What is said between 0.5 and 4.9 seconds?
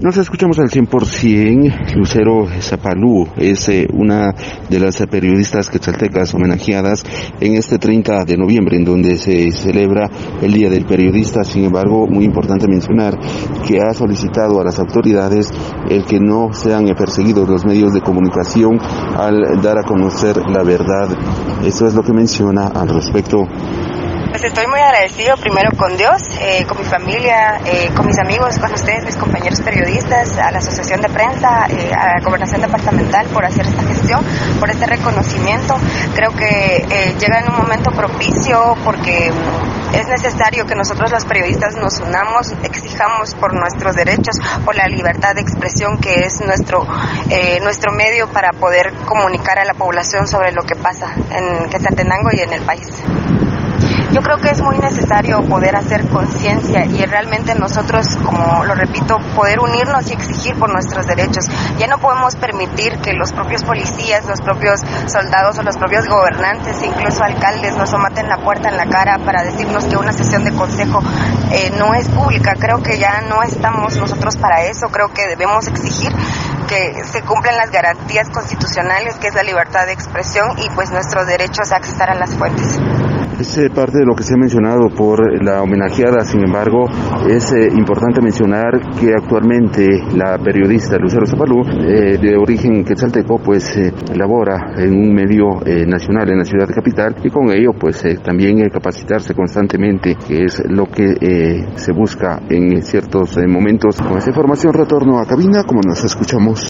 al 100%. Lucero Zapalú es eh, una de